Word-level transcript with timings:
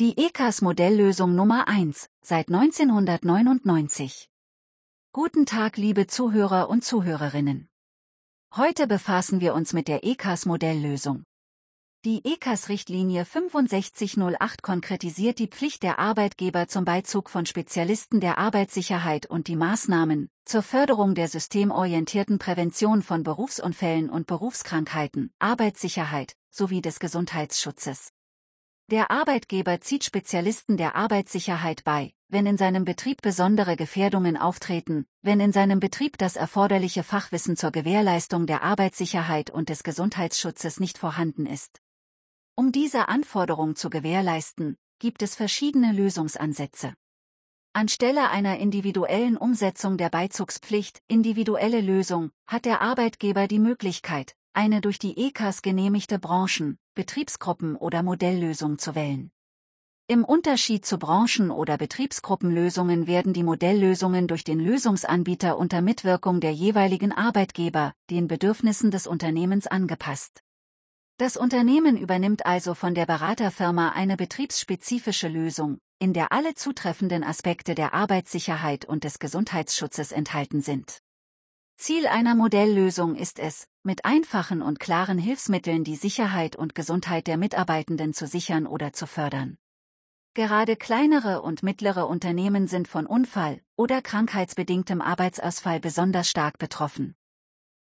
Die 0.00 0.16
ECAS 0.16 0.62
Modelllösung 0.62 1.34
Nummer 1.34 1.68
1, 1.68 2.08
seit 2.22 2.48
1999. 2.48 4.30
Guten 5.12 5.44
Tag, 5.44 5.76
liebe 5.76 6.06
Zuhörer 6.06 6.70
und 6.70 6.82
Zuhörerinnen. 6.82 7.68
Heute 8.56 8.86
befassen 8.86 9.42
wir 9.42 9.52
uns 9.52 9.74
mit 9.74 9.88
der 9.88 10.02
ECAS 10.02 10.46
Modelllösung. 10.46 11.24
Die 12.06 12.24
ECAS-Richtlinie 12.24 13.26
6508 13.26 14.62
konkretisiert 14.62 15.38
die 15.38 15.48
Pflicht 15.48 15.82
der 15.82 15.98
Arbeitgeber 15.98 16.66
zum 16.66 16.86
Beizug 16.86 17.28
von 17.28 17.44
Spezialisten 17.44 18.20
der 18.20 18.38
Arbeitssicherheit 18.38 19.26
und 19.26 19.48
die 19.48 19.56
Maßnahmen 19.56 20.30
zur 20.46 20.62
Förderung 20.62 21.14
der 21.14 21.28
systemorientierten 21.28 22.38
Prävention 22.38 23.02
von 23.02 23.22
Berufsunfällen 23.22 24.08
und 24.08 24.26
Berufskrankheiten, 24.26 25.30
Arbeitssicherheit 25.38 26.36
sowie 26.48 26.80
des 26.80 27.00
Gesundheitsschutzes. 27.00 28.12
Der 28.90 29.12
Arbeitgeber 29.12 29.80
zieht 29.80 30.02
Spezialisten 30.02 30.76
der 30.76 30.96
Arbeitssicherheit 30.96 31.84
bei, 31.84 32.12
wenn 32.28 32.44
in 32.44 32.56
seinem 32.56 32.84
Betrieb 32.84 33.22
besondere 33.22 33.76
Gefährdungen 33.76 34.36
auftreten, 34.36 35.06
wenn 35.22 35.38
in 35.38 35.52
seinem 35.52 35.78
Betrieb 35.78 36.18
das 36.18 36.34
erforderliche 36.34 37.04
Fachwissen 37.04 37.56
zur 37.56 37.70
Gewährleistung 37.70 38.48
der 38.48 38.64
Arbeitssicherheit 38.64 39.48
und 39.48 39.68
des 39.68 39.84
Gesundheitsschutzes 39.84 40.80
nicht 40.80 40.98
vorhanden 40.98 41.46
ist. 41.46 41.80
Um 42.56 42.72
diese 42.72 43.08
Anforderung 43.08 43.76
zu 43.76 43.90
gewährleisten, 43.90 44.76
gibt 44.98 45.22
es 45.22 45.36
verschiedene 45.36 45.92
Lösungsansätze. 45.92 46.94
Anstelle 47.72 48.28
einer 48.30 48.58
individuellen 48.58 49.36
Umsetzung 49.36 49.98
der 49.98 50.08
Beizugspflicht, 50.08 51.00
individuelle 51.06 51.80
Lösung, 51.80 52.32
hat 52.48 52.64
der 52.64 52.80
Arbeitgeber 52.80 53.46
die 53.46 53.60
Möglichkeit, 53.60 54.34
eine 54.52 54.80
durch 54.80 54.98
die 54.98 55.16
ECAS 55.16 55.62
genehmigte 55.62 56.18
Branchen, 56.18 56.78
Betriebsgruppen 56.94 57.76
oder 57.76 58.02
Modelllösung 58.02 58.78
zu 58.78 58.94
wählen. 58.94 59.30
Im 60.06 60.24
Unterschied 60.24 60.84
zu 60.84 60.98
Branchen- 60.98 61.52
oder 61.52 61.78
Betriebsgruppenlösungen 61.78 63.06
werden 63.06 63.32
die 63.32 63.44
Modelllösungen 63.44 64.26
durch 64.26 64.42
den 64.42 64.58
Lösungsanbieter 64.58 65.56
unter 65.56 65.82
Mitwirkung 65.82 66.40
der 66.40 66.52
jeweiligen 66.52 67.12
Arbeitgeber 67.12 67.94
den 68.10 68.26
Bedürfnissen 68.26 68.90
des 68.90 69.06
Unternehmens 69.06 69.68
angepasst. 69.68 70.42
Das 71.16 71.36
Unternehmen 71.36 71.96
übernimmt 71.96 72.44
also 72.44 72.74
von 72.74 72.96
der 72.96 73.06
Beraterfirma 73.06 73.90
eine 73.90 74.16
betriebsspezifische 74.16 75.28
Lösung, 75.28 75.78
in 76.00 76.12
der 76.12 76.32
alle 76.32 76.54
zutreffenden 76.54 77.22
Aspekte 77.22 77.76
der 77.76 77.94
Arbeitssicherheit 77.94 78.86
und 78.86 79.04
des 79.04 79.20
Gesundheitsschutzes 79.20 80.10
enthalten 80.10 80.60
sind. 80.60 81.02
Ziel 81.76 82.08
einer 82.08 82.34
Modelllösung 82.34 83.14
ist 83.14 83.38
es, 83.38 83.68
mit 83.82 84.04
einfachen 84.04 84.62
und 84.62 84.80
klaren 84.80 85.18
Hilfsmitteln 85.18 85.84
die 85.84 85.96
Sicherheit 85.96 86.56
und 86.56 86.74
Gesundheit 86.74 87.26
der 87.26 87.36
Mitarbeitenden 87.36 88.12
zu 88.12 88.26
sichern 88.26 88.66
oder 88.66 88.92
zu 88.92 89.06
fördern. 89.06 89.56
Gerade 90.34 90.76
kleinere 90.76 91.42
und 91.42 91.62
mittlere 91.62 92.06
Unternehmen 92.06 92.68
sind 92.68 92.86
von 92.86 93.06
Unfall 93.06 93.60
oder 93.76 94.00
krankheitsbedingtem 94.00 95.00
Arbeitsausfall 95.00 95.80
besonders 95.80 96.28
stark 96.28 96.58
betroffen. 96.58 97.16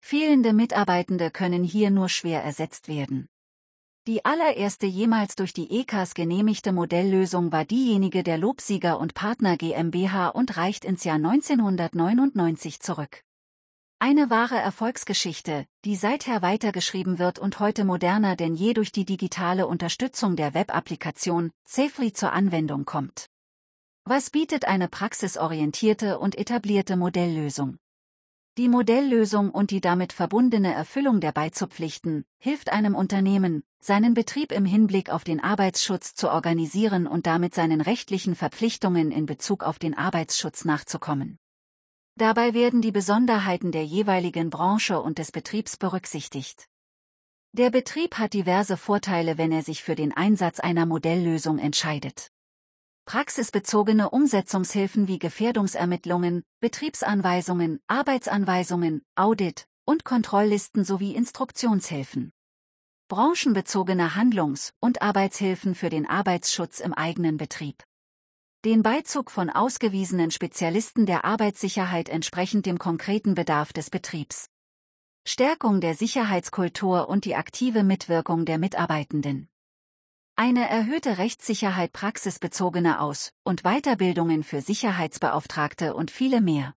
Fehlende 0.00 0.54
Mitarbeitende 0.54 1.30
können 1.30 1.62
hier 1.62 1.90
nur 1.90 2.08
schwer 2.08 2.42
ersetzt 2.42 2.88
werden. 2.88 3.28
Die 4.06 4.24
allererste 4.24 4.86
jemals 4.86 5.36
durch 5.36 5.52
die 5.52 5.80
ECAS 5.80 6.14
genehmigte 6.14 6.72
Modelllösung 6.72 7.52
war 7.52 7.66
diejenige 7.66 8.22
der 8.22 8.38
Lobsieger 8.38 8.98
und 8.98 9.12
Partner 9.12 9.58
GmbH 9.58 10.28
und 10.28 10.56
reicht 10.56 10.86
ins 10.86 11.04
Jahr 11.04 11.16
1999 11.16 12.80
zurück. 12.80 13.22
Eine 14.02 14.30
wahre 14.30 14.56
Erfolgsgeschichte, 14.56 15.66
die 15.84 15.94
seither 15.94 16.40
weitergeschrieben 16.40 17.18
wird 17.18 17.38
und 17.38 17.60
heute 17.60 17.84
moderner 17.84 18.34
denn 18.34 18.54
je 18.54 18.72
durch 18.72 18.92
die 18.92 19.04
digitale 19.04 19.66
Unterstützung 19.66 20.36
der 20.36 20.54
Web-Applikation 20.54 21.50
Safely 21.68 22.14
zur 22.14 22.32
Anwendung 22.32 22.86
kommt. 22.86 23.26
Was 24.06 24.30
bietet 24.30 24.64
eine 24.64 24.88
praxisorientierte 24.88 26.18
und 26.18 26.38
etablierte 26.38 26.96
Modelllösung? 26.96 27.76
Die 28.56 28.70
Modelllösung 28.70 29.50
und 29.50 29.70
die 29.70 29.82
damit 29.82 30.14
verbundene 30.14 30.72
Erfüllung 30.72 31.20
der 31.20 31.32
Beizupflichten 31.32 32.24
hilft 32.38 32.72
einem 32.72 32.94
Unternehmen, 32.94 33.64
seinen 33.80 34.14
Betrieb 34.14 34.50
im 34.50 34.64
Hinblick 34.64 35.10
auf 35.10 35.24
den 35.24 35.44
Arbeitsschutz 35.44 36.14
zu 36.14 36.30
organisieren 36.30 37.06
und 37.06 37.26
damit 37.26 37.54
seinen 37.54 37.82
rechtlichen 37.82 38.34
Verpflichtungen 38.34 39.10
in 39.12 39.26
Bezug 39.26 39.62
auf 39.62 39.78
den 39.78 39.94
Arbeitsschutz 39.94 40.64
nachzukommen. 40.64 41.38
Dabei 42.20 42.52
werden 42.52 42.82
die 42.82 42.92
Besonderheiten 42.92 43.72
der 43.72 43.86
jeweiligen 43.86 44.50
Branche 44.50 45.00
und 45.00 45.16
des 45.16 45.32
Betriebs 45.32 45.78
berücksichtigt. 45.78 46.68
Der 47.52 47.70
Betrieb 47.70 48.18
hat 48.18 48.34
diverse 48.34 48.76
Vorteile, 48.76 49.38
wenn 49.38 49.50
er 49.50 49.62
sich 49.62 49.82
für 49.82 49.94
den 49.94 50.14
Einsatz 50.14 50.60
einer 50.60 50.84
Modelllösung 50.84 51.58
entscheidet. 51.58 52.30
Praxisbezogene 53.06 54.10
Umsetzungshilfen 54.10 55.08
wie 55.08 55.18
Gefährdungsermittlungen, 55.18 56.42
Betriebsanweisungen, 56.60 57.80
Arbeitsanweisungen, 57.86 59.00
Audit 59.14 59.66
und 59.86 60.04
Kontrolllisten 60.04 60.84
sowie 60.84 61.14
Instruktionshilfen. 61.14 62.32
Branchenbezogene 63.08 64.14
Handlungs- 64.14 64.74
und 64.78 65.00
Arbeitshilfen 65.00 65.74
für 65.74 65.88
den 65.88 66.04
Arbeitsschutz 66.04 66.80
im 66.80 66.92
eigenen 66.92 67.38
Betrieb 67.38 67.82
den 68.64 68.82
Beizug 68.82 69.30
von 69.30 69.48
ausgewiesenen 69.48 70.30
Spezialisten 70.30 71.06
der 71.06 71.24
Arbeitssicherheit 71.24 72.10
entsprechend 72.10 72.66
dem 72.66 72.78
konkreten 72.78 73.34
Bedarf 73.34 73.72
des 73.72 73.88
Betriebs. 73.88 74.50
Stärkung 75.26 75.80
der 75.80 75.94
Sicherheitskultur 75.94 77.08
und 77.08 77.24
die 77.24 77.36
aktive 77.36 77.84
Mitwirkung 77.84 78.44
der 78.44 78.58
Mitarbeitenden. 78.58 79.48
Eine 80.36 80.68
erhöhte 80.68 81.16
Rechtssicherheit 81.16 81.94
praxisbezogene 81.94 83.00
Aus- 83.00 83.32
und 83.44 83.62
Weiterbildungen 83.62 84.42
für 84.42 84.60
Sicherheitsbeauftragte 84.60 85.94
und 85.94 86.10
viele 86.10 86.42
mehr. 86.42 86.74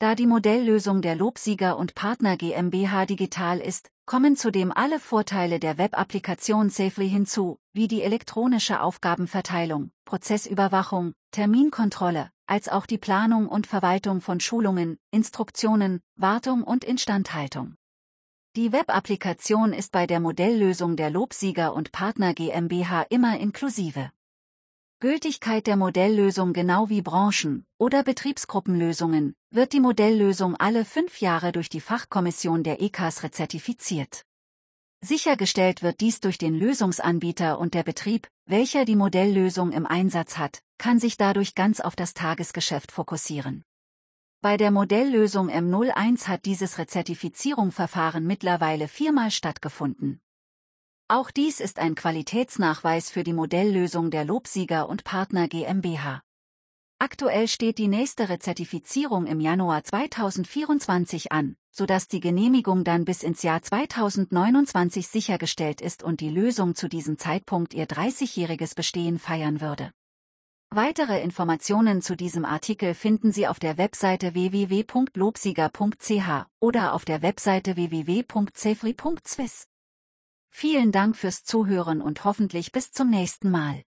Da 0.00 0.14
die 0.14 0.28
Modelllösung 0.28 1.02
der 1.02 1.16
Lobsieger 1.16 1.76
und 1.76 1.96
Partner 1.96 2.36
GmbH 2.36 3.04
digital 3.04 3.58
ist, 3.58 3.90
kommen 4.06 4.36
zudem 4.36 4.70
alle 4.70 5.00
Vorteile 5.00 5.58
der 5.58 5.76
Web-Applikation 5.76 6.70
Safely 6.70 7.10
hinzu, 7.10 7.58
wie 7.72 7.88
die 7.88 8.02
elektronische 8.02 8.80
Aufgabenverteilung, 8.80 9.90
Prozessüberwachung, 10.04 11.14
Terminkontrolle, 11.32 12.30
als 12.46 12.68
auch 12.68 12.86
die 12.86 12.98
Planung 12.98 13.48
und 13.48 13.66
Verwaltung 13.66 14.20
von 14.20 14.38
Schulungen, 14.38 14.98
Instruktionen, 15.10 16.00
Wartung 16.14 16.62
und 16.62 16.84
Instandhaltung. 16.84 17.74
Die 18.54 18.70
Web-Applikation 18.70 19.72
ist 19.72 19.90
bei 19.90 20.06
der 20.06 20.20
Modelllösung 20.20 20.94
der 20.94 21.10
Lobsieger 21.10 21.74
und 21.74 21.90
Partner 21.90 22.34
GmbH 22.34 23.02
immer 23.10 23.40
inklusive. 23.40 24.12
Gültigkeit 25.00 25.68
der 25.68 25.76
Modelllösung 25.76 26.52
genau 26.52 26.88
wie 26.88 27.02
Branchen- 27.02 27.64
oder 27.78 28.02
Betriebsgruppenlösungen, 28.02 29.36
wird 29.48 29.72
die 29.72 29.78
Modelllösung 29.78 30.56
alle 30.56 30.84
fünf 30.84 31.20
Jahre 31.20 31.52
durch 31.52 31.68
die 31.68 31.80
Fachkommission 31.80 32.64
der 32.64 32.82
ECAS 32.82 33.22
rezertifiziert. 33.22 34.24
Sichergestellt 35.00 35.84
wird 35.84 36.00
dies 36.00 36.18
durch 36.18 36.36
den 36.36 36.56
Lösungsanbieter 36.56 37.60
und 37.60 37.74
der 37.74 37.84
Betrieb, 37.84 38.26
welcher 38.46 38.84
die 38.84 38.96
Modelllösung 38.96 39.70
im 39.70 39.86
Einsatz 39.86 40.36
hat, 40.36 40.62
kann 40.78 40.98
sich 40.98 41.16
dadurch 41.16 41.54
ganz 41.54 41.78
auf 41.78 41.94
das 41.94 42.12
Tagesgeschäft 42.12 42.90
fokussieren. 42.90 43.62
Bei 44.40 44.56
der 44.56 44.72
Modelllösung 44.72 45.48
M01 45.48 46.26
hat 46.26 46.44
dieses 46.44 46.76
Rezertifizierungsverfahren 46.76 48.26
mittlerweile 48.26 48.88
viermal 48.88 49.30
stattgefunden. 49.30 50.18
Auch 51.10 51.30
dies 51.30 51.60
ist 51.60 51.78
ein 51.78 51.94
Qualitätsnachweis 51.94 53.08
für 53.08 53.24
die 53.24 53.32
Modelllösung 53.32 54.10
der 54.10 54.26
Lobsieger 54.26 54.90
und 54.90 55.04
Partner 55.04 55.48
GmbH. 55.48 56.20
Aktuell 56.98 57.48
steht 57.48 57.78
die 57.78 57.88
nächste 57.88 58.28
Rezertifizierung 58.28 59.26
im 59.26 59.40
Januar 59.40 59.84
2024 59.84 61.32
an, 61.32 61.56
sodass 61.70 62.08
die 62.08 62.20
Genehmigung 62.20 62.84
dann 62.84 63.06
bis 63.06 63.22
ins 63.22 63.42
Jahr 63.42 63.62
2029 63.62 65.08
sichergestellt 65.08 65.80
ist 65.80 66.02
und 66.02 66.20
die 66.20 66.28
Lösung 66.28 66.74
zu 66.74 66.90
diesem 66.90 67.16
Zeitpunkt 67.16 67.72
ihr 67.72 67.86
30-jähriges 67.86 68.74
Bestehen 68.74 69.18
feiern 69.18 69.62
würde. 69.62 69.92
Weitere 70.68 71.22
Informationen 71.22 72.02
zu 72.02 72.18
diesem 72.18 72.44
Artikel 72.44 72.92
finden 72.92 73.32
Sie 73.32 73.48
auf 73.48 73.58
der 73.58 73.78
Webseite 73.78 74.34
www.lobsieger.ch 74.34 76.46
oder 76.60 76.92
auf 76.92 77.06
der 77.06 77.22
Webseite 77.22 77.76
www.safely.swiss. 77.76 79.67
Vielen 80.60 80.90
Dank 80.90 81.14
fürs 81.14 81.44
Zuhören 81.44 82.02
und 82.02 82.24
hoffentlich 82.24 82.72
bis 82.72 82.90
zum 82.90 83.10
nächsten 83.10 83.48
Mal. 83.48 83.84